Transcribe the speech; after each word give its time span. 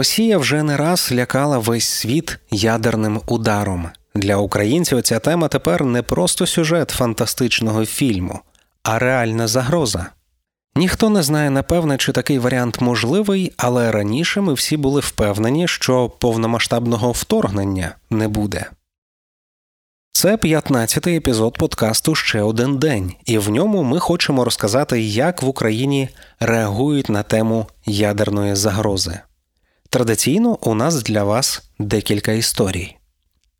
Росія 0.00 0.38
вже 0.38 0.62
не 0.62 0.76
раз 0.76 1.12
лякала 1.12 1.58
весь 1.58 1.84
світ 1.84 2.38
ядерним 2.50 3.20
ударом. 3.26 3.90
Для 4.14 4.36
українців 4.36 5.02
ця 5.02 5.18
тема 5.18 5.48
тепер 5.48 5.84
не 5.84 6.02
просто 6.02 6.46
сюжет 6.46 6.90
фантастичного 6.90 7.86
фільму, 7.86 8.40
а 8.82 8.98
реальна 8.98 9.48
загроза. 9.48 10.06
Ніхто 10.74 11.10
не 11.10 11.22
знає 11.22 11.50
напевне, 11.50 11.96
чи 11.96 12.12
такий 12.12 12.38
варіант 12.38 12.80
можливий, 12.80 13.52
але 13.56 13.92
раніше 13.92 14.40
ми 14.40 14.52
всі 14.52 14.76
були 14.76 15.00
впевнені, 15.00 15.68
що 15.68 16.08
повномасштабного 16.08 17.12
вторгнення 17.12 17.94
не 18.10 18.28
буде. 18.28 18.66
Це 20.12 20.36
15-й 20.36 21.16
епізод 21.16 21.58
подкасту 21.58 22.14
Ще 22.14 22.42
один 22.42 22.78
день, 22.78 23.12
і 23.24 23.38
в 23.38 23.50
ньому 23.50 23.82
ми 23.82 23.98
хочемо 23.98 24.44
розказати, 24.44 25.00
як 25.00 25.42
в 25.42 25.48
Україні 25.48 26.08
реагують 26.38 27.08
на 27.08 27.22
тему 27.22 27.66
ядерної 27.86 28.54
загрози. 28.54 29.20
Традиційно 29.90 30.58
у 30.60 30.74
нас 30.74 31.02
для 31.02 31.24
вас 31.24 31.62
декілька 31.78 32.32
історій. 32.32 32.96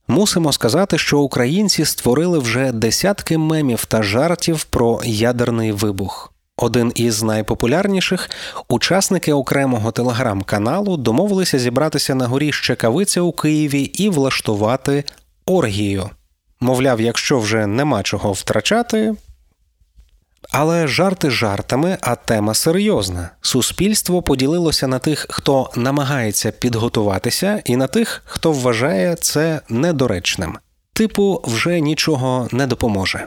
Мусимо 0.08 0.52
сказати, 0.52 0.98
що 0.98 1.20
українці 1.20 1.84
створили 1.84 2.38
вже 2.38 2.72
десятки 2.72 3.38
мемів 3.38 3.84
та 3.84 4.02
жартів 4.02 4.64
про 4.64 5.00
ядерний 5.04 5.72
вибух. 5.72 6.32
Один 6.56 6.92
із 6.94 7.22
найпопулярніших 7.22 8.30
учасники 8.68 9.32
окремого 9.32 9.92
телеграм-каналу 9.92 10.96
домовилися 10.96 11.58
зібратися 11.58 12.14
на 12.14 12.26
горі 12.26 12.52
Щекавиця 12.52 13.20
у 13.20 13.32
Києві 13.32 13.82
і 13.82 14.08
влаштувати 14.08 15.04
оргію. 15.46 16.10
Мовляв, 16.60 17.00
якщо 17.00 17.38
вже 17.38 17.66
нема 17.66 18.02
чого 18.02 18.32
втрачати. 18.32 19.14
Але 20.52 20.86
жарти 20.86 21.30
жартами, 21.30 21.98
а 22.00 22.14
тема 22.14 22.54
серйозна. 22.54 23.30
Суспільство 23.40 24.22
поділилося 24.22 24.86
на 24.86 24.98
тих, 24.98 25.26
хто 25.30 25.70
намагається 25.76 26.50
підготуватися, 26.50 27.62
і 27.64 27.76
на 27.76 27.86
тих, 27.86 28.22
хто 28.24 28.52
вважає 28.52 29.14
це 29.14 29.60
недоречним. 29.68 30.58
Типу, 30.92 31.40
вже 31.44 31.80
нічого 31.80 32.48
не 32.52 32.66
допоможе. 32.66 33.26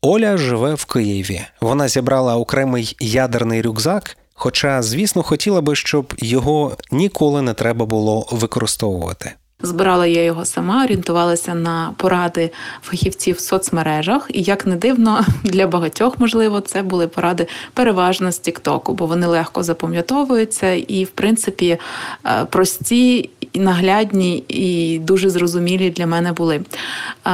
Оля 0.00 0.36
живе 0.36 0.74
в 0.74 0.84
Києві. 0.84 1.40
Вона 1.60 1.88
зібрала 1.88 2.36
окремий 2.36 2.96
ядерний 3.00 3.62
рюкзак, 3.62 4.16
хоча, 4.34 4.82
звісно, 4.82 5.22
хотіла 5.22 5.60
би, 5.60 5.76
щоб 5.76 6.14
його 6.18 6.76
ніколи 6.90 7.42
не 7.42 7.54
треба 7.54 7.86
було 7.86 8.28
використовувати. 8.30 9.32
Збирала 9.62 10.06
я 10.06 10.22
його 10.22 10.44
сама, 10.44 10.84
орієнтувалася 10.84 11.54
на 11.54 11.94
поради 11.96 12.50
фахівців 12.82 13.36
в 13.36 13.40
соцмережах, 13.40 14.26
і 14.28 14.42
як 14.42 14.66
не 14.66 14.76
дивно, 14.76 15.24
для 15.44 15.66
багатьох 15.66 16.18
можливо 16.18 16.60
це 16.60 16.82
були 16.82 17.08
поради 17.08 17.46
переважно 17.74 18.32
з 18.32 18.38
Тіктоку, 18.38 18.94
бо 18.94 19.06
вони 19.06 19.26
легко 19.26 19.62
запам'ятовуються 19.62 20.72
і, 20.72 21.04
в 21.04 21.10
принципі, 21.10 21.78
е, 22.24 22.44
наглядні 23.60 24.44
і 24.48 24.98
дуже 24.98 25.30
зрозумілі 25.30 25.90
для 25.90 26.06
мене 26.06 26.32
були. 26.32 26.60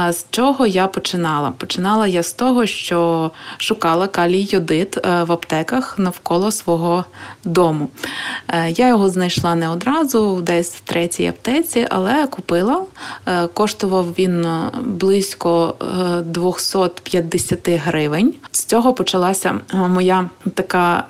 З 0.09 0.25
чого 0.29 0.67
я 0.67 0.87
починала? 0.87 1.51
Починала 1.57 2.07
я 2.07 2.23
з 2.23 2.33
того, 2.33 2.65
що 2.65 3.31
шукала 3.57 4.07
калій 4.07 4.47
йодит 4.51 4.97
е, 4.97 5.23
в 5.23 5.31
аптеках 5.31 5.99
навколо 5.99 6.51
свого 6.51 7.05
дому. 7.43 7.89
Е, 8.47 8.71
я 8.71 8.87
його 8.87 9.09
знайшла 9.09 9.55
не 9.55 9.69
одразу, 9.69 10.41
десь 10.41 10.75
в 10.75 10.79
третій 10.79 11.27
аптеці, 11.27 11.87
але 11.89 12.27
купила. 12.27 12.83
Е, 13.25 13.47
коштував 13.47 14.13
він 14.19 14.47
близько 14.81 15.75
250 16.25 17.67
е, 17.67 17.75
гривень. 17.85 18.33
З 18.51 18.63
цього 18.63 18.93
почалася 18.93 19.59
моя 19.73 20.29
така 20.53 21.03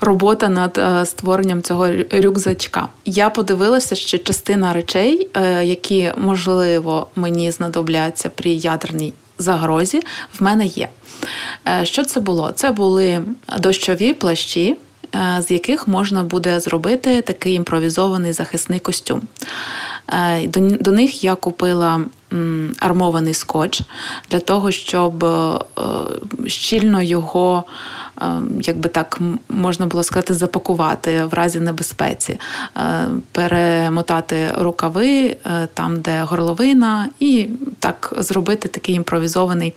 робота 0.00 0.48
над 0.48 0.80
створенням 1.08 1.62
цього 1.62 1.88
рюкзачка. 2.12 2.88
Я 3.04 3.30
подивилася, 3.30 3.94
що 3.94 4.18
частина 4.28 4.72
речей, 4.72 5.28
які 5.62 6.12
можливо 6.16 7.06
мені 7.16 7.50
знадобляться 7.50 8.28
при 8.28 8.50
ядерній 8.50 9.12
загрозі, 9.38 10.00
в 10.38 10.42
мене 10.42 10.66
є. 10.66 10.88
Що 11.82 12.04
це 12.04 12.20
було? 12.20 12.52
Це 12.52 12.72
були 12.72 13.22
дощові 13.58 14.14
плащі. 14.14 14.76
З 15.38 15.50
яких 15.50 15.88
можна 15.88 16.22
буде 16.22 16.60
зробити 16.60 17.22
такий 17.22 17.54
імпровізований 17.54 18.32
захисний 18.32 18.80
костюм. 18.80 19.22
Е, 20.12 20.46
до, 20.80 20.92
них 20.92 21.24
я 21.24 21.34
купила 21.34 22.00
армований 22.78 23.34
скотч 23.34 23.80
для 24.30 24.40
того, 24.40 24.70
щоб 24.70 25.24
е, 25.24 25.58
щільно 26.46 27.02
його 27.02 27.64
Ем, 28.20 28.60
як 28.62 28.78
би 28.78 28.88
так 28.88 29.20
можна 29.48 29.86
було 29.86 30.02
сказати, 30.02 30.34
запакувати 30.34 31.24
в 31.24 31.34
разі 31.34 31.60
небезпеці, 31.60 32.40
е, 32.76 32.80
перемотати 33.32 34.48
рукави 34.58 35.36
е, 35.46 35.68
там, 35.74 36.00
де 36.00 36.22
горловина, 36.22 37.08
і 37.20 37.48
так 37.78 38.14
зробити 38.18 38.68
такий 38.68 38.94
імпровізований 38.94 39.74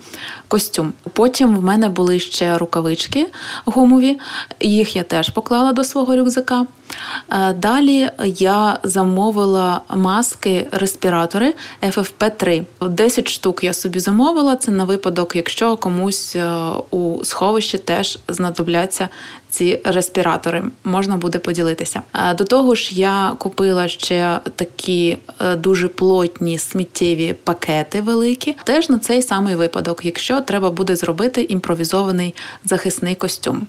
костюм. 0.48 0.94
Потім 1.14 1.58
в 1.58 1.64
мене 1.64 1.90
були 1.90 2.20
ще 2.20 2.58
рукавички 2.58 3.28
гумові, 3.66 4.20
їх 4.60 4.96
я 4.96 5.04
теж 5.04 5.30
поклала 5.30 5.74
до 5.74 5.84
свого 5.84 6.16
рюкзака. 6.16 6.66
Е, 7.30 7.54
далі 7.54 8.10
я 8.26 8.80
замовила 8.84 9.82
маски, 9.96 10.68
респіратори 10.72 11.54
FFP3. 11.82 12.64
10 12.82 13.30
штук 13.30 13.64
я 13.64 13.74
собі 13.74 14.00
замовила. 14.00 14.56
Це 14.56 14.72
на 14.72 14.84
випадок, 14.84 15.36
якщо 15.36 15.78
комусь 15.78 16.36
у 16.92 17.24
сховищі 17.24 17.78
теж 17.78 18.20
знадобляться 18.34 19.10
ці 19.50 19.80
респіратори. 19.84 20.64
Можна 20.84 21.18
буде 21.18 21.40
поділитися. 21.40 22.02
До 22.38 22.44
того 22.44 22.76
ж, 22.76 22.96
я 22.96 23.36
купила 23.38 23.88
ще 23.88 24.40
такі 24.56 25.18
е, 25.42 25.56
дуже 25.56 25.88
плотні 25.88 26.58
сміттєві 26.58 27.34
пакети 27.44 28.02
великі, 28.02 28.56
теж 28.64 28.90
на 28.90 29.00
цей 29.00 29.22
самий 29.22 29.56
випадок, 29.56 30.06
якщо 30.06 30.42
треба 30.42 30.72
буде 30.72 30.96
зробити 30.96 31.42
імпровізований 31.42 32.36
захисний 32.66 33.16
костюм. 33.16 33.68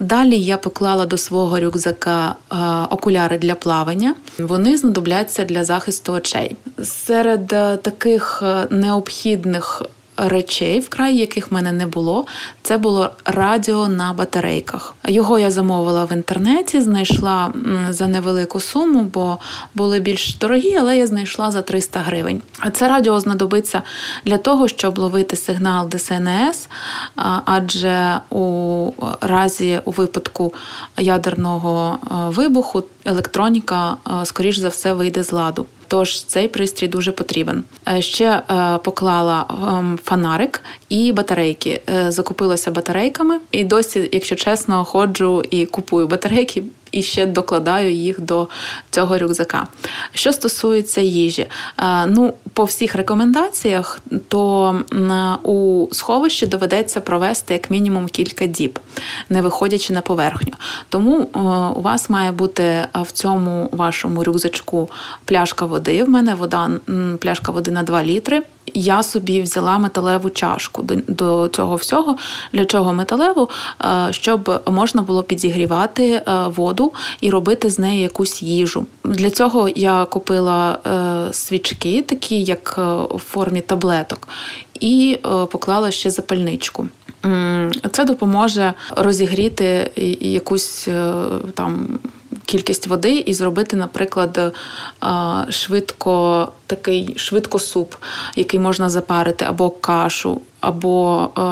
Далі 0.00 0.38
я 0.38 0.56
поклала 0.56 1.06
до 1.06 1.18
свого 1.18 1.60
рюкзака 1.60 2.34
е, 2.52 2.56
окуляри 2.90 3.38
для 3.38 3.54
плавання. 3.54 4.14
Вони 4.38 4.76
знадобляться 4.76 5.44
для 5.44 5.64
захисту 5.64 6.12
очей. 6.12 6.56
Серед 6.82 7.52
е, 7.52 7.76
таких 7.76 8.42
необхідних 8.70 9.82
речей, 10.16 10.80
вкрай 10.80 11.16
яких 11.16 11.50
в 11.50 11.54
мене 11.54 11.72
не 11.72 11.86
було. 11.86 12.26
Це 12.62 12.78
було 12.78 13.10
радіо 13.24 13.88
на 13.88 14.12
батарейках. 14.12 14.94
Його 15.08 15.38
я 15.38 15.50
замовила 15.50 16.04
в 16.04 16.12
інтернеті, 16.12 16.80
знайшла 16.80 17.52
за 17.90 18.06
невелику 18.06 18.60
суму, 18.60 19.02
бо 19.02 19.38
були 19.74 20.00
більш 20.00 20.36
дорогі, 20.36 20.76
але 20.76 20.98
я 20.98 21.06
знайшла 21.06 21.50
за 21.50 21.62
300 21.62 22.00
гривень. 22.00 22.42
А 22.58 22.70
це 22.70 22.88
радіо 22.88 23.20
знадобиться 23.20 23.82
для 24.24 24.38
того, 24.38 24.68
щоб 24.68 24.98
ловити 24.98 25.36
сигнал 25.36 25.88
ДСНС, 25.88 26.68
адже 27.44 28.20
у 28.30 28.92
разі 29.20 29.80
у 29.84 29.90
випадку 29.90 30.54
ядерного 30.98 31.98
вибуху 32.28 32.84
електроніка, 33.04 33.96
скоріш 34.24 34.58
за 34.58 34.68
все, 34.68 34.92
вийде 34.92 35.22
з 35.22 35.32
ладу. 35.32 35.66
Тож 35.92 36.24
цей 36.24 36.48
пристрій 36.48 36.88
дуже 36.88 37.12
потрібен. 37.12 37.64
Е, 37.88 38.02
ще 38.02 38.24
е, 38.24 38.78
поклала 38.78 39.46
ем, 39.50 39.98
фонарик 40.04 40.60
і 40.88 41.12
батарейки. 41.12 41.80
Е, 41.90 42.10
закупилася 42.10 42.70
батарейками, 42.70 43.38
і 43.50 43.64
досі, 43.64 44.08
якщо 44.12 44.36
чесно, 44.36 44.84
ходжу 44.84 45.42
і 45.50 45.66
купую 45.66 46.08
батарейки 46.08 46.62
і 46.92 47.02
ще 47.02 47.26
докладаю 47.26 47.92
їх 47.92 48.20
до 48.20 48.48
цього 48.90 49.18
рюкзака. 49.18 49.66
Що 50.12 50.32
стосується 50.32 51.00
їжі, 51.00 51.46
ну 52.06 52.34
по 52.52 52.64
всіх 52.64 52.94
рекомендаціях, 52.94 54.00
то 54.28 54.74
у 55.42 55.88
сховищі 55.92 56.46
доведеться 56.46 57.00
провести 57.00 57.54
як 57.54 57.70
мінімум 57.70 58.08
кілька 58.08 58.46
діб, 58.46 58.78
не 59.28 59.42
виходячи 59.42 59.92
на 59.92 60.00
поверхню. 60.00 60.52
Тому 60.88 61.28
у 61.76 61.82
вас 61.82 62.10
має 62.10 62.32
бути 62.32 62.86
в 62.94 63.12
цьому 63.12 63.68
вашому 63.72 64.24
рюкзачку 64.24 64.90
пляшка 65.24 65.66
води. 65.66 66.04
В 66.04 66.08
мене 66.08 66.34
вода 66.34 66.70
пляшка 67.20 67.52
води 67.52 67.70
на 67.70 67.82
2 67.82 68.04
літри. 68.04 68.42
Я 68.74 69.02
собі 69.02 69.42
взяла 69.42 69.78
металеву 69.78 70.30
чашку 70.30 70.82
до 71.08 71.48
цього 71.48 71.76
всього. 71.76 72.16
Для 72.52 72.64
чого 72.64 72.92
металеву? 72.92 73.48
Е, 73.84 74.08
щоб 74.10 74.62
можна 74.70 75.02
було 75.02 75.22
підігрівати 75.22 76.12
е, 76.12 76.22
воду 76.46 76.92
і 77.20 77.30
робити 77.30 77.70
з 77.70 77.78
неї 77.78 78.02
якусь 78.02 78.42
їжу. 78.42 78.86
Для 79.04 79.30
цього 79.30 79.68
я 79.68 80.04
купила 80.04 80.78
е, 80.86 81.32
свічки, 81.32 82.02
такі 82.02 82.42
як 82.42 82.78
в 83.10 83.18
формі 83.18 83.60
таблеток, 83.60 84.28
і 84.80 85.18
поклала 85.50 85.90
ще 85.90 86.10
запальничку. 86.10 86.88
Це 87.92 88.04
допоможе 88.04 88.74
розігріти 88.96 89.90
якусь 90.20 90.88
там 91.54 91.98
кількість 92.44 92.86
води 92.86 93.14
і 93.14 93.34
зробити, 93.34 93.76
наприклад, 93.76 94.38
е, 94.38 94.52
швидко 95.52 96.48
такий 96.66 97.18
швидко 97.18 97.58
суп, 97.58 97.94
який 98.36 98.60
можна 98.60 98.90
запарити, 98.90 99.44
або 99.44 99.70
кашу. 99.70 100.40
Або 100.62 101.28
е, 101.38 101.42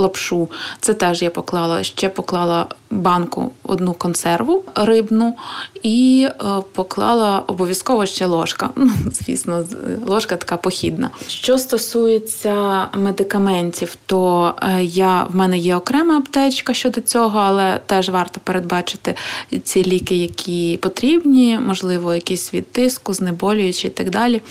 лапшу. 0.00 0.48
Це 0.80 0.94
теж 0.94 1.22
я 1.22 1.30
поклала. 1.30 1.82
Ще 1.82 2.08
поклала 2.08 2.66
банку 2.90 3.52
одну 3.62 3.92
консерву 3.92 4.64
рибну 4.74 5.36
і 5.82 6.28
е, 6.30 6.44
поклала 6.72 7.42
обов'язково 7.46 8.06
ще 8.06 8.26
ложка. 8.26 8.70
Ну, 8.76 9.12
Звісно, 9.12 9.64
ложка 10.06 10.36
така 10.36 10.56
похідна. 10.56 11.10
Що 11.28 11.58
стосується 11.58 12.86
медикаментів, 12.94 13.96
то 14.06 14.54
е, 14.62 14.84
я 14.84 15.24
в 15.24 15.36
мене 15.36 15.58
є 15.58 15.76
окрема 15.76 16.18
аптечка 16.18 16.74
щодо 16.74 17.00
цього, 17.00 17.38
але 17.38 17.80
теж 17.86 18.08
варто 18.08 18.40
передбачити 18.44 19.14
ці 19.62 19.84
ліки, 19.84 20.16
які 20.16 20.78
потрібні, 20.82 21.58
можливо, 21.66 22.14
якісь 22.14 22.54
від 22.54 22.72
тиску, 22.72 23.14
знеболюючі 23.14 23.86
і 23.86 23.90
так 23.90 24.10
далі 24.10 24.42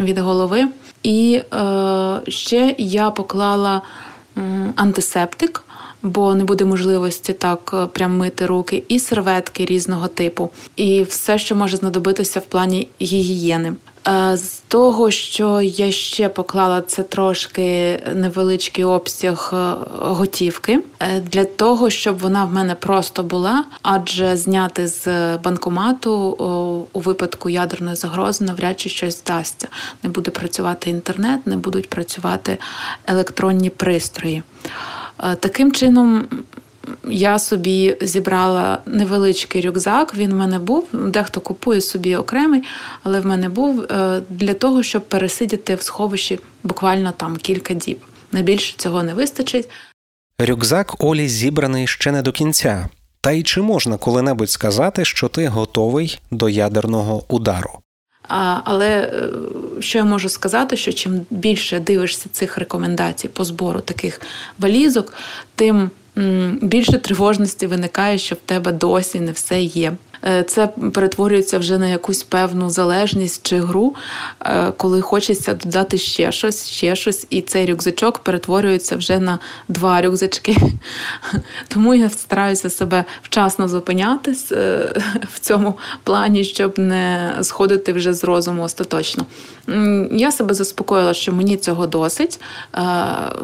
від 0.00 0.18
голови. 0.18 0.68
І 1.02 1.42
е, 1.54 2.20
ще 2.28 2.74
я 2.78 3.10
поклала 3.10 3.82
антисептик, 4.76 5.64
бо 6.02 6.34
не 6.34 6.44
буде 6.44 6.64
можливості 6.64 7.32
так 7.32 7.70
е, 7.74 7.86
прям 7.86 8.16
мити 8.16 8.46
руки, 8.46 8.82
і 8.88 8.98
серветки 8.98 9.64
різного 9.64 10.08
типу, 10.08 10.50
і 10.76 11.02
все, 11.02 11.38
що 11.38 11.56
може 11.56 11.76
знадобитися 11.76 12.40
в 12.40 12.44
плані 12.44 12.88
гігієни. 13.02 13.72
Е, 14.08 14.36
з 14.36 14.58
того, 14.68 15.10
що 15.10 15.60
я 15.60 15.92
ще 15.92 16.28
поклала, 16.28 16.82
це 16.82 17.02
трошки 17.02 17.98
невеличкий 18.14 18.84
обсяг 18.84 19.50
е, 19.54 19.74
готівки 19.98 20.82
е, 21.00 21.20
для 21.20 21.44
того, 21.44 21.90
щоб 21.90 22.18
вона 22.18 22.44
в 22.44 22.52
мене 22.52 22.74
просто 22.74 23.22
була, 23.22 23.64
адже 23.82 24.36
зняти 24.36 24.86
з 24.86 25.36
банкомату 25.36 26.12
у 26.92 27.00
випадку 27.00 27.50
ядерної 27.50 27.96
загрози 27.96 28.44
навряд 28.44 28.80
чи 28.80 28.88
щось 28.88 29.18
здасться. 29.18 29.68
Не 30.02 30.10
буде 30.10 30.30
працювати 30.30 30.90
інтернет, 30.90 31.46
не 31.46 31.56
будуть 31.56 31.88
працювати 31.88 32.58
електронні 33.06 33.70
пристрої. 33.70 34.42
Таким 35.40 35.72
чином 35.72 36.28
я 37.04 37.38
собі 37.38 37.96
зібрала 38.00 38.78
невеличкий 38.86 39.62
рюкзак. 39.62 40.14
Він 40.14 40.32
в 40.32 40.36
мене 40.36 40.58
був. 40.58 40.88
Дехто 40.92 41.40
купує 41.40 41.80
собі 41.80 42.16
окремий, 42.16 42.62
але 43.02 43.20
в 43.20 43.26
мене 43.26 43.48
був 43.48 43.80
е, 43.82 44.22
для 44.30 44.54
того, 44.54 44.82
щоб 44.82 45.08
пересидіти 45.08 45.74
в 45.74 45.82
сховищі 45.82 46.38
буквально 46.62 47.12
там 47.12 47.36
кілька 47.36 47.74
діб. 47.74 47.98
Найбільше 48.32 48.74
цього 48.76 49.02
не 49.02 49.14
вистачить. 49.14 49.68
Рюкзак 50.38 51.04
Олі 51.04 51.28
зібраний 51.28 51.86
ще 51.86 52.12
не 52.12 52.22
до 52.22 52.32
кінця. 52.32 52.88
Та 53.20 53.30
й 53.30 53.42
чи 53.42 53.62
можна 53.62 53.96
коли-небудь 53.96 54.50
сказати, 54.50 55.04
що 55.04 55.28
ти 55.28 55.48
готовий 55.48 56.18
до 56.30 56.48
ядерного 56.48 57.24
удару? 57.28 57.70
А, 58.28 58.60
Але 58.64 58.88
е, 58.88 59.28
що 59.80 59.98
я 59.98 60.04
можу 60.04 60.28
сказати, 60.28 60.76
що 60.76 60.92
чим 60.92 61.26
більше 61.30 61.80
дивишся 61.80 62.28
цих 62.32 62.58
рекомендацій 62.58 63.28
по 63.28 63.44
збору 63.44 63.80
таких 63.80 64.20
валізок, 64.58 65.12
тим 65.54 65.90
більше 66.62 66.98
тривожності 66.98 67.66
виникає, 67.66 68.18
що 68.18 68.34
в 68.34 68.38
тебе 68.38 68.72
досі 68.72 69.20
не 69.20 69.32
все 69.32 69.62
є. 69.62 69.92
Е, 70.24 70.42
це 70.42 70.66
перетворюється 70.66 71.58
вже 71.58 71.78
на 71.78 71.88
якусь 71.88 72.22
певну 72.22 72.70
залежність 72.70 73.46
чи 73.46 73.60
гру, 73.60 73.94
е, 74.40 74.72
коли 74.76 75.00
хочеться 75.00 75.54
додати 75.54 75.98
ще 75.98 76.32
щось, 76.32 76.68
ще 76.68 76.96
щось, 76.96 77.26
і 77.30 77.42
цей 77.42 77.66
рюкзачок 77.66 78.18
перетворюється 78.18 78.96
вже 78.96 79.18
на 79.18 79.38
два 79.68 80.02
рюкзачки. 80.02 80.56
Тому 81.68 81.94
я 81.94 82.10
стараюся 82.10 82.70
себе 82.70 83.04
вчасно 83.22 83.68
зупинятись 83.68 84.52
е, 84.52 84.92
в 85.34 85.38
цьому 85.38 85.78
плані, 86.04 86.44
щоб 86.44 86.78
не 86.78 87.34
сходити 87.42 87.92
вже 87.92 88.14
з 88.14 88.24
розуму 88.24 88.62
остаточно. 88.62 89.26
Я 90.12 90.32
себе 90.32 90.54
заспокоїла, 90.54 91.14
що 91.14 91.32
мені 91.32 91.56
цього 91.56 91.86
досить, 91.86 92.40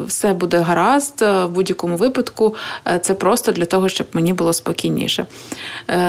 все 0.05 0.33
буде 0.33 0.57
гаразд 0.59 1.21
в 1.21 1.47
будь-якому 1.47 1.97
випадку. 1.97 2.55
Це 3.01 3.13
просто 3.13 3.51
для 3.51 3.65
того, 3.65 3.89
щоб 3.89 4.07
мені 4.13 4.33
було 4.33 4.53
спокійніше. 4.53 5.25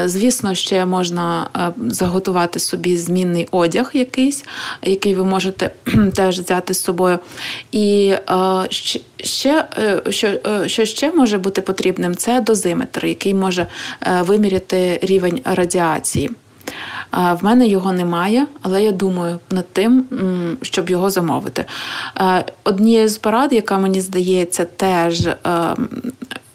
Звісно, 0.05 0.55
ще 0.59 0.87
можна 0.87 1.49
е, 1.57 1.73
заготувати 1.91 2.59
собі 2.59 2.97
змінний 2.97 3.49
одяг 3.51 3.91
якийсь, 3.95 4.45
який 4.83 5.15
ви 5.15 5.25
можете 5.25 5.71
теж 6.15 6.41
взяти 6.41 6.75
з 6.75 6.83
собою. 6.83 7.19
І 7.73 8.15
е, 8.31 8.67
ще, 9.17 9.65
е, 9.79 10.03
що 10.13 10.29
що 10.67 10.85
ще 10.85 11.13
може 11.13 11.39
бути 11.39 11.63
потрібним, 11.63 12.17
це 12.17 12.41
дозиметр, 12.41 13.07
який 13.07 13.35
може 13.35 13.67
виміряти 14.27 14.99
рівень 15.03 15.41
радіації. 15.45 16.31
В 17.13 17.39
мене 17.43 17.67
його 17.67 17.93
немає, 17.93 18.47
але 18.63 18.85
я 18.85 18.93
думаю 18.93 19.39
над 19.51 19.73
тим, 19.73 20.05
щоб 20.63 20.91
його 20.91 21.11
замовити. 21.11 21.65
Однією 22.65 23.09
з 23.09 23.19
порад, 23.19 23.53
яка 23.53 23.79
мені 23.79 24.01
здається, 24.01 24.65
теж 24.65 25.29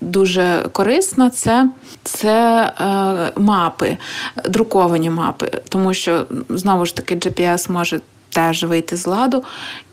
дуже 0.03 0.65
корисна, 0.71 1.29
це 1.29 1.69
це 2.03 2.61
е, 2.81 3.31
мапи, 3.39 3.97
друковані 4.49 5.09
мапи, 5.09 5.51
тому 5.69 5.93
що 5.93 6.25
знову 6.49 6.85
ж 6.85 6.95
таки 6.95 7.15
GPS 7.15 7.71
може. 7.71 8.01
Теж 8.33 8.63
вийти 8.63 8.95
з 8.95 9.07
ладу, 9.07 9.43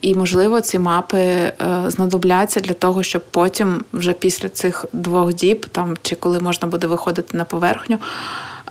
і, 0.00 0.14
можливо, 0.14 0.60
ці 0.60 0.78
мапи 0.78 1.18
е, 1.18 1.54
знадобляться 1.86 2.60
для 2.60 2.74
того, 2.74 3.02
щоб 3.02 3.22
потім, 3.30 3.84
вже 3.92 4.12
після 4.12 4.48
цих 4.48 4.84
двох 4.92 5.34
діб, 5.34 5.66
там 5.66 5.96
чи 6.02 6.16
коли 6.16 6.40
можна 6.40 6.68
буде 6.68 6.86
виходити 6.86 7.36
на 7.36 7.44
поверхню, 7.44 7.98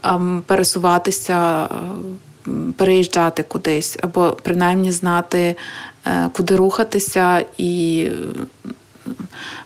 е, 0.05 0.19
пересуватися, 0.45 1.63
е, 1.63 2.51
переїжджати 2.77 3.43
кудись, 3.43 3.97
або 4.03 4.37
принаймні 4.43 4.91
знати, 4.91 5.55
е, 6.05 6.29
куди 6.33 6.55
рухатися, 6.55 7.45
і 7.57 8.07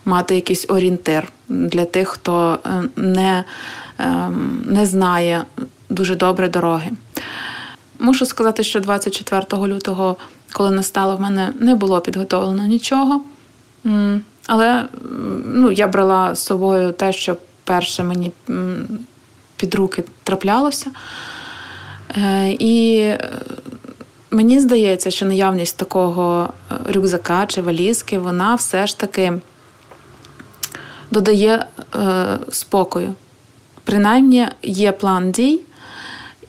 мати 0.04 0.34
якийсь 0.34 0.66
орієнтир 0.68 1.32
для 1.54 1.84
тих, 1.84 2.08
хто 2.08 2.58
е, 2.66 2.82
не, 2.96 3.44
е, 3.98 4.30
не 4.64 4.86
знає 4.86 5.44
дуже 5.90 6.16
добре 6.16 6.48
дороги. 6.48 6.90
Мушу 7.98 8.26
сказати, 8.26 8.62
що 8.62 8.80
24 8.80 9.66
лютого, 9.66 10.16
коли 10.52 10.70
настало, 10.70 11.16
в 11.16 11.20
мене 11.20 11.52
не 11.60 11.74
було 11.74 12.00
підготовлено 12.00 12.66
нічого. 12.66 13.22
Але 14.46 14.84
ну, 15.44 15.72
я 15.72 15.88
брала 15.88 16.34
з 16.34 16.44
собою 16.44 16.92
те, 16.92 17.12
що 17.12 17.36
перше 17.64 18.04
мені 18.04 18.32
під 19.56 19.74
руки 19.74 20.04
траплялося. 20.22 20.90
Е, 22.16 22.56
і 22.58 23.04
мені 24.30 24.60
здається, 24.60 25.10
що 25.10 25.26
наявність 25.26 25.76
такого 25.76 26.52
рюкзака 26.94 27.46
чи 27.46 27.62
валізки, 27.62 28.18
вона 28.18 28.54
все 28.54 28.86
ж 28.86 28.98
таки 28.98 29.32
додає 31.14 31.66
е, 31.94 32.38
спокою. 32.50 33.14
Принаймні 33.84 34.48
є 34.62 34.92
план 34.92 35.32
дій 35.32 35.60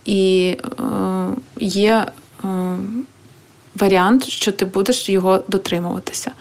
і 0.05 0.57
е, 0.79 0.85
є 1.59 2.05
е, 2.43 2.47
варіант, 3.75 4.29
що 4.29 4.51
ти 4.51 4.65
будеш 4.65 5.09
його 5.09 5.43
дотримуватися. 5.47 6.31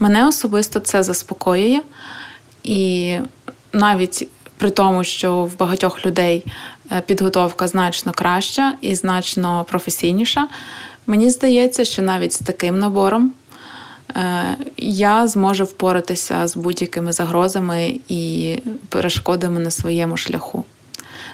Мене 0.00 0.28
особисто 0.28 0.80
це 0.80 1.02
заспокоює, 1.02 1.80
і 2.62 3.18
навіть 3.72 4.28
при 4.56 4.70
тому, 4.70 5.04
що 5.04 5.44
в 5.44 5.58
багатьох 5.58 6.06
людей 6.06 6.44
е, 6.92 7.00
підготовка 7.00 7.68
значно 7.68 8.12
краща 8.12 8.74
і 8.80 8.94
значно 8.94 9.64
професійніша, 9.70 10.48
мені 11.06 11.30
здається, 11.30 11.84
що 11.84 12.02
навіть 12.02 12.32
з 12.32 12.38
таким 12.38 12.78
набором. 12.78 13.32
Е, 14.16 14.56
я 14.76 15.28
зможу 15.28 15.64
впоратися 15.64 16.46
з 16.46 16.56
будь-якими 16.56 17.12
загрозами 17.12 18.00
і 18.08 18.56
перешкодами 18.88 19.60
на 19.60 19.70
своєму 19.70 20.16
шляху. 20.16 20.64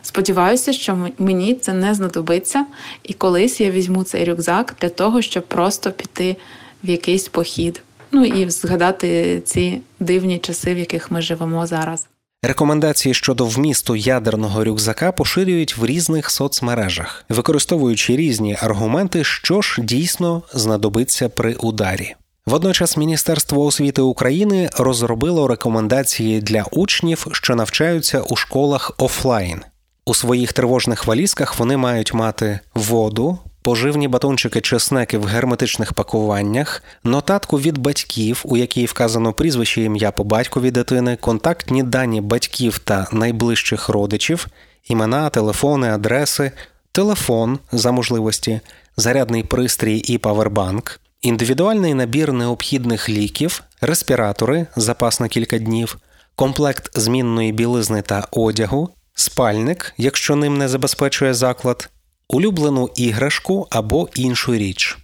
Сподіваюся, 0.02 0.72
що 0.72 1.08
мені 1.18 1.54
це 1.54 1.72
не 1.72 1.94
знадобиться, 1.94 2.66
і 3.02 3.12
колись 3.12 3.60
я 3.60 3.70
візьму 3.70 4.04
цей 4.04 4.24
рюкзак 4.24 4.76
для 4.80 4.88
того, 4.88 5.22
щоб 5.22 5.46
просто 5.46 5.90
піти 5.90 6.36
в 6.84 6.90
якийсь 6.90 7.28
похід. 7.28 7.82
Ну 8.12 8.24
і 8.24 8.50
згадати 8.50 9.40
ці 9.44 9.80
дивні 10.00 10.38
часи, 10.38 10.74
в 10.74 10.78
яких 10.78 11.10
ми 11.10 11.22
живемо 11.22 11.66
зараз. 11.66 12.06
Рекомендації 12.42 13.14
щодо 13.14 13.46
вмісту 13.46 13.96
ядерного 13.96 14.64
рюкзака 14.64 15.12
поширюють 15.12 15.76
в 15.76 15.86
різних 15.86 16.30
соцмережах, 16.30 17.24
використовуючи 17.28 18.16
різні 18.16 18.56
аргументи, 18.60 19.24
що 19.24 19.62
ж 19.62 19.82
дійсно 19.82 20.42
знадобиться 20.54 21.28
при 21.28 21.54
ударі. 21.54 22.14
Водночас 22.50 22.96
Міністерство 22.96 23.64
освіти 23.64 24.02
України 24.02 24.70
розробило 24.78 25.48
рекомендації 25.48 26.40
для 26.40 26.64
учнів, 26.70 27.26
що 27.32 27.54
навчаються 27.54 28.20
у 28.20 28.36
школах 28.36 28.92
офлайн. 28.98 29.60
У 30.06 30.14
своїх 30.14 30.52
тривожних 30.52 31.06
валізках 31.06 31.58
вони 31.58 31.76
мають 31.76 32.14
мати 32.14 32.60
воду, 32.74 33.38
поживні 33.62 34.08
батончики 34.08 34.60
чи 34.60 34.78
снеки 34.78 35.18
в 35.18 35.24
герметичних 35.24 35.92
пакуваннях, 35.92 36.82
нотатку 37.04 37.58
від 37.60 37.78
батьків, 37.78 38.42
у 38.44 38.56
якій 38.56 38.86
вказано 38.86 39.32
прізвище 39.32 39.82
ім'я 39.82 40.10
по 40.10 40.24
батькові 40.24 40.70
дитини, 40.70 41.18
контактні 41.20 41.82
дані 41.82 42.20
батьків 42.20 42.78
та 42.78 43.06
найближчих 43.12 43.88
родичів, 43.88 44.46
імена, 44.88 45.30
телефони, 45.30 45.90
адреси, 45.90 46.52
телефон 46.92 47.58
за 47.72 47.92
можливості, 47.92 48.60
зарядний 48.96 49.42
пристрій 49.42 49.98
і 49.98 50.18
павербанк 50.18 51.00
індивідуальний 51.22 51.94
набір 51.94 52.32
необхідних 52.32 53.08
ліків, 53.08 53.62
респіратори, 53.80 54.66
запас 54.76 55.20
на 55.20 55.28
кілька 55.28 55.58
днів, 55.58 55.98
комплект 56.36 56.98
змінної 56.98 57.52
білизни 57.52 58.02
та 58.02 58.26
одягу, 58.30 58.88
спальник, 59.14 59.94
якщо 59.96 60.36
ним 60.36 60.58
не 60.58 60.68
забезпечує 60.68 61.34
заклад, 61.34 61.90
улюблену 62.28 62.90
іграшку 62.96 63.66
або 63.70 64.08
іншу 64.14 64.54
річ. 64.54 64.98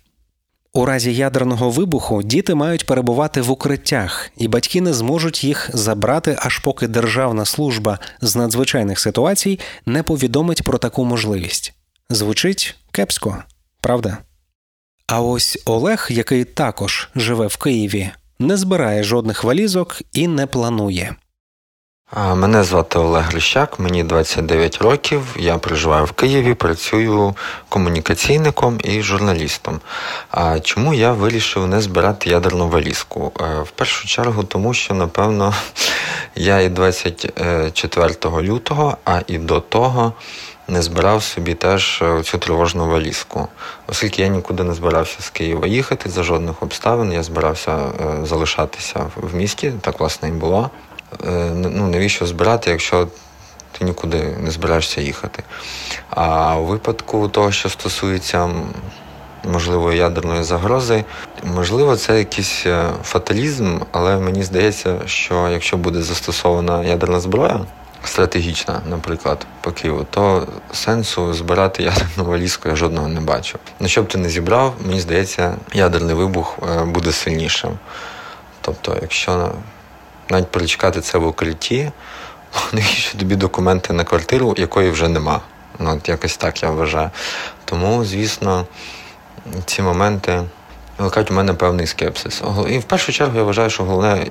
У 0.73 0.85
разі 0.85 1.15
ядерного 1.15 1.71
вибуху 1.71 2.23
діти 2.23 2.55
мають 2.55 2.87
перебувати 2.87 3.41
в 3.41 3.51
укриттях, 3.51 4.31
і 4.37 4.49
батьки 4.49 4.81
не 4.81 4.95
зможуть 4.95 5.45
їх 5.45 5.71
забрати, 5.73 6.37
аж 6.39 6.59
поки 6.59 6.89
Державна 6.89 7.45
служба 7.45 7.99
з 8.21 8.37
надзвичайних 8.37 8.99
ситуацій 8.99 9.59
не 9.87 10.03
повідомить 10.03 10.63
про 10.63 10.79
таку 10.79 11.05
можливість. 11.05 11.75
Звучить 12.11 12.77
кепсько, 12.93 13.43
правда? 13.81 14.19
А 15.09 15.21
ось 15.21 15.59
Олег, 15.65 16.07
який 16.11 16.45
також 16.45 17.09
живе 17.17 17.47
в 17.47 17.57
Києві, 17.57 18.11
не 18.39 18.57
збирає 18.57 19.03
жодних 19.03 19.45
валізок 19.45 20.03
і 20.13 20.29
не 20.29 20.47
планує. 20.47 21.15
Мене 22.35 22.65
звати 22.65 22.99
Олег 22.99 23.25
Грищак, 23.25 23.79
мені 23.79 24.05
29 24.05 24.79
років. 24.79 25.37
Я 25.39 25.59
проживаю 25.59 26.05
в 26.05 26.13
Києві, 26.13 26.55
працюю 26.55 27.35
комунікаційником 27.69 28.81
і 28.85 29.03
журналістом. 29.03 29.81
А 30.31 30.61
чому 30.61 30.95
я 30.95 31.13
вирішив 31.13 31.67
не 31.67 31.81
збирати 31.81 32.31
ядерну 32.31 32.69
валізку? 32.69 33.33
Е, 33.41 33.61
в 33.61 33.71
першу 33.71 34.09
чергу, 34.09 34.45
тому 34.45 34.75
що, 34.75 34.95
напевно, 34.95 35.55
я 36.35 36.61
і 36.61 36.69
24 36.69 38.15
лютого, 38.25 38.97
а 39.05 39.21
і 39.27 39.39
до 39.39 39.61
того 39.61 40.13
не 40.69 40.83
збирав 40.83 41.23
собі 41.23 41.55
теж 41.55 42.03
е, 42.03 42.23
цю 42.23 42.39
тривожну 42.39 42.89
валізку. 42.89 43.49
Оскільки 43.87 44.23
я 44.23 44.29
нікуди 44.29 44.63
не 44.63 44.75
збирався 44.75 45.23
з 45.23 45.31
Києва 45.31 45.67
їхати 45.67 46.11
за 46.11 46.23
жодних 46.23 46.63
обставин, 46.63 47.13
я 47.13 47.23
збирався 47.23 47.73
е, 47.73 48.27
залишатися 48.27 49.07
в 49.17 49.35
місті, 49.35 49.73
так 49.81 50.01
власне 50.01 50.29
і 50.29 50.33
було. 50.33 50.71
Е, 51.27 51.51
ну, 51.55 51.89
навіщо 51.89 52.27
збирати, 52.27 52.71
якщо 52.71 53.09
ти 53.79 53.85
нікуди 53.85 54.37
не 54.41 54.51
збираєшся 54.51 55.01
їхати. 55.01 55.43
А 56.11 56.57
у 56.57 56.65
випадку 56.65 57.29
того, 57.29 57.53
що 57.53 57.69
стосується 57.69 58.51
можливої 59.45 59.99
ядерної 59.99 60.43
загрози, 60.43 61.05
можливо, 61.45 61.97
це 61.97 62.19
якийсь 62.19 62.67
фаталізм, 63.03 63.79
але 63.93 64.17
мені 64.17 64.43
здається, 64.43 65.01
що 65.07 65.49
якщо 65.49 65.77
буде 65.77 66.03
застосована 66.03 66.85
ядерна 66.85 67.21
зброя, 67.21 67.61
стратегічна, 68.05 68.81
наприклад, 68.87 69.47
по 69.61 69.73
Києву, 69.73 70.07
то 70.11 70.47
сенсу 70.73 71.35
збирати 71.35 71.83
ядерну 71.83 72.25
валізку 72.25 72.69
я 72.69 72.76
жодного 72.76 73.09
не 73.09 73.21
бачу. 73.21 73.59
Ну, 73.81 73.88
що 73.88 74.03
б 74.03 74.09
ти 74.09 74.19
не 74.19 74.29
зібрав, 74.29 74.75
мені 74.81 75.00
здається, 75.00 75.57
ядерний 75.73 76.15
вибух 76.15 76.59
е, 76.62 76.85
буде 76.85 77.12
сильнішим. 77.12 77.79
Тобто, 78.61 78.97
якщо 79.03 79.53
навіть 80.31 80.50
перечекати 80.50 81.00
це 81.00 81.19
в 81.19 81.26
укритті, 81.26 81.91
навіщо 82.73 83.19
тобі 83.19 83.37
документи 83.37 83.93
на 83.93 84.05
квартиру, 84.05 84.55
якої 84.57 84.91
вже 84.91 85.09
нема. 85.09 85.41
Ну, 85.79 85.97
от 85.97 86.09
Якось 86.09 86.37
так 86.37 86.62
я 86.62 86.71
вважаю. 86.71 87.11
Тому, 87.65 88.05
звісно, 88.05 88.67
ці 89.65 89.83
моменти 89.83 90.43
викликають 90.99 91.31
у 91.31 91.35
мене 91.35 91.55
певний 91.55 91.87
скепсис. 91.87 92.43
І 92.69 92.79
в 92.79 92.85
першу 92.85 93.12
чергу 93.12 93.38
я 93.38 93.45
вважаю, 93.45 93.71
що 93.71 93.85
головне 93.85 94.26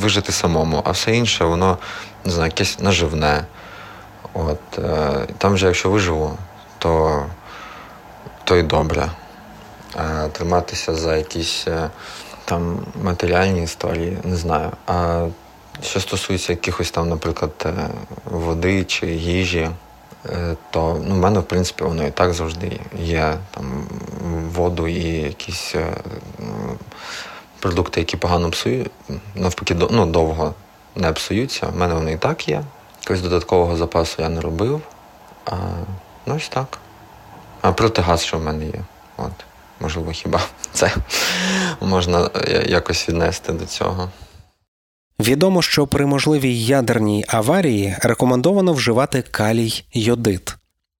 вижити 0.00 0.32
самому, 0.32 0.82
а 0.84 0.90
все 0.90 1.16
інше, 1.16 1.44
воно 1.44 1.78
не 2.24 2.32
знаю, 2.32 2.46
якесь 2.46 2.78
наживне. 2.78 3.44
От, 4.34 4.78
е, 4.78 5.26
Там 5.38 5.58
же, 5.58 5.66
якщо 5.66 5.90
виживу, 5.90 6.38
то 6.78 7.22
то 8.44 8.56
й 8.56 8.62
добре. 8.62 9.10
А 9.96 10.28
Триматися 10.28 10.94
за 10.94 11.16
якісь. 11.16 11.64
Е, 11.68 11.90
там 12.50 12.78
матеріальні 13.02 13.62
історії, 13.62 14.18
не 14.24 14.36
знаю. 14.36 14.70
А 14.86 15.26
що 15.82 16.00
стосується 16.00 16.52
якихось 16.52 16.90
там, 16.90 17.08
наприклад, 17.08 17.50
е, 17.64 17.72
води 18.24 18.84
чи 18.84 19.06
їжі, 19.06 19.58
е, 19.58 19.70
то 20.70 21.02
ну, 21.04 21.14
в 21.14 21.18
мене, 21.18 21.40
в 21.40 21.44
принципі, 21.44 21.84
воно 21.84 22.06
і 22.06 22.10
так 22.10 22.32
завжди 22.32 22.80
є 22.98 23.34
там 23.50 23.88
воду 24.54 24.88
і 24.88 25.04
якісь 25.04 25.74
е, 25.74 25.96
продукти, 27.60 28.00
які 28.00 28.16
погано 28.16 28.50
псують, 28.50 28.90
навпаки, 29.34 29.76
ну, 29.90 30.06
довго 30.06 30.54
не 30.96 31.12
псуються. 31.12 31.66
В 31.66 31.76
мене 31.76 31.94
вони 31.94 32.12
і 32.12 32.16
так 32.16 32.48
є. 32.48 32.62
Якогось 33.00 33.22
додаткового 33.22 33.76
запасу 33.76 34.22
я 34.22 34.28
не 34.28 34.40
робив. 34.40 34.80
А, 35.46 35.56
Ну, 36.26 36.36
ось 36.36 36.48
так. 36.48 36.78
А 37.60 37.72
протигаз, 37.72 38.24
що 38.24 38.38
в 38.38 38.42
мене 38.42 38.64
є. 38.66 38.80
От. 39.16 39.32
Можливо, 39.80 40.12
хіба 40.12 40.40
це 40.72 40.94
можна 41.80 42.30
е, 42.34 42.64
якось 42.68 43.08
віднести 43.08 43.52
до 43.52 43.66
цього. 43.66 44.10
Відомо, 45.20 45.62
що 45.62 45.86
при 45.86 46.06
можливій 46.06 46.64
ядерній 46.64 47.24
аварії 47.28 47.96
рекомендовано 48.00 48.72
вживати 48.72 49.22
калій 49.22 49.84
йодит. 49.92 50.56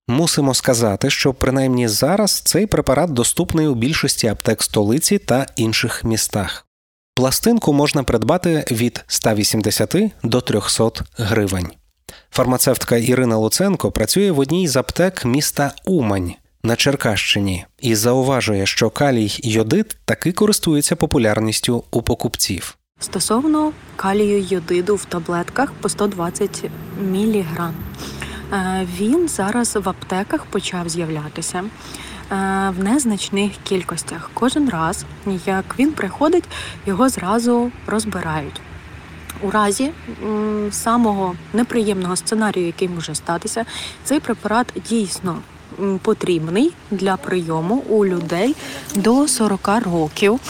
Мусимо 0.08 0.54
сказати, 0.54 1.10
що 1.10 1.34
принаймні 1.34 1.88
зараз 1.88 2.40
цей 2.40 2.66
препарат 2.66 3.10
доступний 3.10 3.66
у 3.66 3.74
більшості 3.74 4.26
аптек 4.26 4.62
столиці 4.62 5.18
та 5.18 5.46
інших 5.56 6.04
містах. 6.04 6.66
Пластинку 7.14 7.72
можна 7.72 8.02
придбати 8.02 8.64
від 8.70 9.04
180 9.06 9.96
до 10.22 10.40
300 10.40 10.90
гривень. 11.16 11.68
Фармацевтка 12.30 12.96
Ірина 12.96 13.36
Луценко 13.36 13.92
працює 13.92 14.30
в 14.30 14.38
одній 14.38 14.68
з 14.68 14.76
аптек 14.76 15.24
міста 15.24 15.72
Умань 15.84 16.34
на 16.62 16.76
Черкащині 16.76 17.64
і 17.80 17.94
зауважує, 17.94 18.66
що 18.66 18.90
калій 18.90 19.38
йодит 19.38 19.96
таки 20.04 20.32
користується 20.32 20.96
популярністю 20.96 21.84
у 21.90 22.02
покупців. 22.02 22.76
Стосовно 23.02 23.72
калію 23.96 24.40
йодиду 24.40 24.96
в 24.96 25.04
таблетках 25.04 25.72
по 25.72 25.88
120 25.88 26.64
мг. 27.12 27.70
Е, 28.52 28.86
він 28.98 29.28
зараз 29.28 29.76
в 29.76 29.88
аптеках 29.88 30.44
почав 30.44 30.88
з'являтися 30.88 31.58
е, 31.58 31.64
в 32.78 32.84
незначних 32.84 33.52
кількостях. 33.64 34.30
Кожен 34.34 34.68
раз, 34.68 35.04
як 35.46 35.78
він 35.78 35.92
приходить, 35.92 36.44
його 36.86 37.08
зразу 37.08 37.70
розбирають. 37.86 38.60
У 39.42 39.50
разі 39.50 39.90
самого 40.70 41.34
неприємного 41.52 42.16
сценарію, 42.16 42.66
який 42.66 42.88
може 42.88 43.14
статися, 43.14 43.64
цей 44.04 44.20
препарат 44.20 44.72
дійсно 44.88 45.38
потрібний 46.02 46.72
для 46.90 47.16
прийому 47.16 47.74
у 47.74 48.06
людей 48.06 48.56
до 48.94 49.28
40 49.28 49.68
років. 49.84 50.40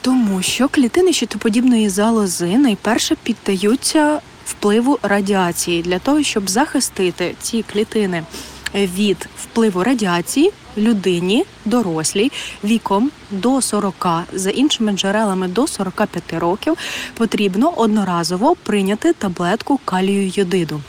Тому 0.00 0.42
що 0.42 0.68
клітини 0.68 1.12
щитоподібної 1.12 1.88
залози 1.88 2.58
найперше 2.58 3.16
піддаються 3.22 4.20
впливу 4.44 4.98
радіації 5.02 5.82
для 5.82 5.98
того, 5.98 6.22
щоб 6.22 6.50
захистити 6.50 7.34
ці 7.40 7.62
клітини 7.72 8.24
від 8.74 9.28
впливу 9.42 9.84
радіації 9.84 10.52
людині, 10.76 11.44
дорослій 11.64 12.32
віком 12.64 13.10
до 13.30 13.60
40, 13.60 14.06
за 14.32 14.50
іншими 14.50 14.92
джерелами 14.92 15.48
до 15.48 15.66
45 15.66 16.32
років, 16.32 16.78
потрібно 17.14 17.70
одноразово 17.70 18.56
прийняти 18.62 19.12
таблетку 19.12 19.80
калію 19.84 20.32
йодиду. 20.34 20.80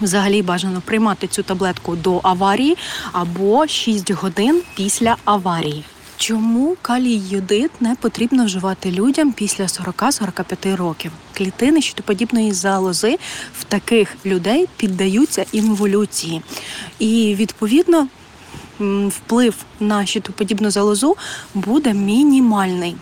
Взагалі 0.00 0.42
бажано 0.42 0.80
приймати 0.80 1.26
цю 1.26 1.42
таблетку 1.42 1.96
до 1.96 2.20
аварії 2.22 2.76
або 3.12 3.66
6 3.66 4.10
годин 4.10 4.62
після 4.76 5.16
аварії. 5.24 5.84
Чому 6.18 6.76
калій 6.82 7.22
йодид 7.30 7.70
не 7.80 7.94
потрібно 7.94 8.44
вживати 8.44 8.90
людям 8.90 9.32
після 9.32 9.64
40-45 9.64 10.76
років? 10.76 11.12
Клітини 11.36 11.82
щитоподібної 11.82 12.52
залози 12.52 13.18
в 13.60 13.64
таких 13.64 14.16
людей 14.26 14.68
піддаються 14.76 15.44
інволюції, 15.52 16.42
і 16.98 17.34
відповідно 17.38 18.08
вплив 19.08 19.54
на 19.80 20.06
щитоподібну 20.06 20.70
залозу 20.70 21.16
буде 21.54 21.94
мінімальний. 21.94 22.96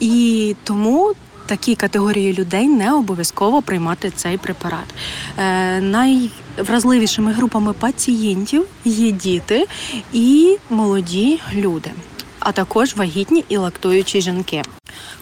І 0.00 0.56
тому 0.64 1.14
такій 1.48 1.74
категорії 1.74 2.32
людей 2.32 2.68
не 2.68 2.92
обов'язково 2.92 3.62
приймати 3.62 4.12
цей 4.16 4.38
препарат. 4.38 4.94
Е, 5.38 5.80
найвразливішими 5.80 7.32
групами 7.32 7.72
пацієнтів 7.72 8.64
є 8.84 9.10
діти 9.10 9.66
і 10.12 10.56
молоді 10.70 11.40
люди, 11.54 11.90
а 12.38 12.52
також 12.52 12.96
вагітні 12.96 13.44
і 13.48 13.56
лактуючі 13.56 14.20
жінки. 14.20 14.62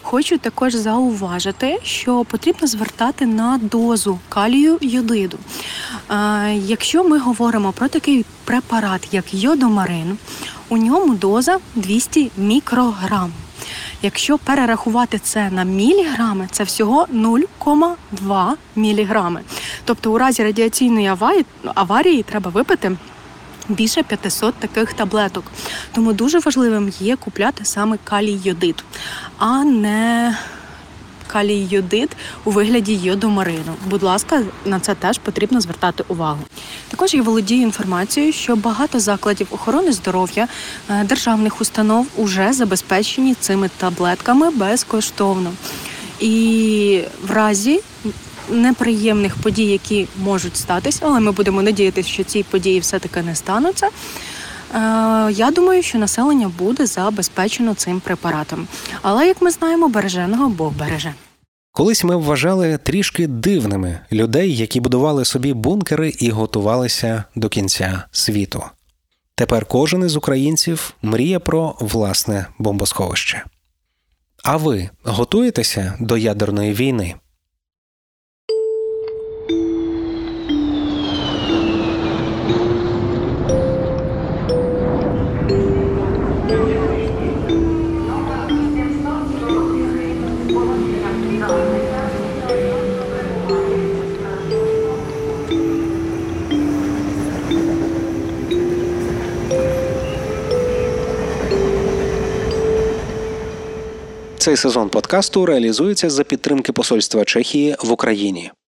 Хочу 0.01 0.37
також 0.37 0.73
зауважити, 0.73 1.79
що 1.83 2.25
потрібно 2.25 2.67
звертати 2.67 3.25
на 3.25 3.59
дозу 3.61 4.19
калію 4.29 4.77
йодиду. 4.81 5.37
Е, 6.11 6.53
якщо 6.53 7.03
ми 7.03 7.19
говоримо 7.19 7.71
про 7.71 7.87
такий 7.87 8.25
препарат, 8.43 9.07
як 9.11 9.33
йодомарин, 9.33 10.17
у 10.69 10.77
ньому 10.77 11.15
доза 11.15 11.57
200 11.75 12.31
мікрограм. 12.37 13.31
Якщо 14.01 14.37
перерахувати 14.37 15.19
це 15.19 15.49
на 15.49 15.63
міліграми, 15.63 16.47
це 16.51 16.63
всього 16.63 17.07
0,2 17.13 18.53
міліграми. 18.75 19.41
Тобто 19.85 20.11
у 20.11 20.17
разі 20.17 20.43
радіаційної 20.43 21.07
аварії, 21.07 21.45
аварії 21.75 22.23
треба 22.23 22.51
випити 22.51 22.97
більше 23.69 24.03
500 24.03 24.55
таких 24.55 24.93
таблеток. 24.93 25.51
Тому 25.91 26.13
дуже 26.13 26.39
важливим 26.39 26.93
є 26.99 27.15
купляти 27.15 27.65
саме 27.65 27.97
калій 28.03 28.39
йодит, 28.43 28.83
а 29.37 29.63
не 29.63 30.37
калій 31.27 31.67
йодит 31.71 32.09
у 32.45 32.51
вигляді 32.51 32.93
йодомарину. 32.95 33.75
Будь 33.89 34.03
ласка, 34.03 34.43
на 34.65 34.79
це 34.79 34.95
теж 34.95 35.17
потрібно 35.17 35.61
звертати 35.61 36.03
увагу. 36.07 36.39
Також 36.89 37.13
я 37.13 37.21
володію 37.21 37.61
інформацією, 37.61 38.33
що 38.33 38.55
багато 38.55 38.99
закладів 38.99 39.47
охорони 39.51 39.91
здоров'я 39.91 40.47
е, 40.89 41.03
державних 41.03 41.61
установ 41.61 42.07
уже 42.15 42.53
забезпечені 42.53 43.33
цими 43.39 43.69
таблетками 43.77 44.51
безкоштовно. 44.51 45.51
І 46.19 47.01
в 47.27 47.31
разі 47.31 47.79
неприємних 48.49 49.35
подій, 49.35 49.65
які 49.65 50.07
можуть 50.23 50.57
статися, 50.57 50.99
але 51.03 51.19
ми 51.19 51.31
будемо 51.31 51.61
надіятися, 51.61 52.09
що 52.09 52.23
ці 52.23 52.43
події 52.43 52.79
все-таки 52.79 53.21
не 53.21 53.35
стануться. 53.35 53.89
Е, 54.75 55.31
я 55.31 55.51
думаю, 55.51 55.83
що 55.83 55.97
населення 55.97 56.51
буде 56.57 56.85
забезпечено 56.85 57.73
цим 57.73 57.99
препаратом. 57.99 58.67
Але 59.01 59.27
як 59.27 59.41
ми 59.41 59.51
знаємо, 59.51 59.89
береженого 59.89 60.49
Бог 60.49 60.73
береже. 60.73 61.13
Колись 61.71 62.03
ми 62.03 62.15
вважали 62.15 62.77
трішки 62.77 63.27
дивними 63.27 63.99
людей, 64.11 64.57
які 64.57 64.79
будували 64.79 65.25
собі 65.25 65.53
бункери 65.53 66.13
і 66.19 66.29
готувалися 66.29 67.23
до 67.35 67.49
кінця 67.49 68.03
світу. 68.11 68.63
Тепер 69.35 69.65
кожен 69.65 70.05
із 70.05 70.15
українців 70.15 70.93
мріє 71.01 71.39
про 71.39 71.75
власне 71.79 72.45
бомбосховище. 72.59 73.43
А 74.43 74.57
ви 74.57 74.89
готуєтеся 75.03 75.93
до 75.99 76.17
ядерної 76.17 76.73
війни? 76.73 77.15
Цей 104.47 104.57
сезон 104.57 104.89
подкасту 104.89 105.45
реалізується 105.45 106.09
за 106.09 106.23
підтримки 106.23 106.71
Посольства 106.71 107.25
Чехії 107.25 107.75
в 107.83 107.91
Україні. 107.91 108.51